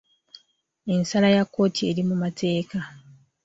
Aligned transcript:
Ensala 0.93 1.27
ya 1.35 1.43
kkooti 1.45 1.81
eri 1.89 2.01
mu 2.09 2.15
mateeka. 2.23 2.79